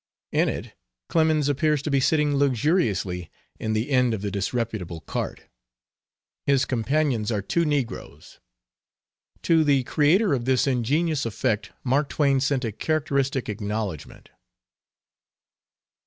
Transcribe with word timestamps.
In 0.31 0.49
it 0.49 0.73
Clemens 1.09 1.47
appears 1.47 1.83
to 1.83 1.91
be 1.91 1.99
sitting 1.99 2.33
luxuriously 2.35 3.29
in 3.59 3.73
the 3.73 3.91
end 3.91 4.15
of 4.15 4.23
the 4.23 4.31
disreputable 4.31 5.01
cart. 5.01 5.43
His 6.47 6.65
companions 6.65 7.31
are 7.31 7.43
two 7.43 7.65
negroes. 7.65 8.39
To 9.43 9.63
the 9.63 9.83
creator 9.83 10.33
of 10.33 10.45
this 10.45 10.65
ingenious 10.65 11.23
effect 11.23 11.69
Mark 11.83 12.09
Twain 12.09 12.39
sent 12.39 12.65
a 12.65 12.71
characteristic 12.71 13.47
acknowledgment. 13.47 14.29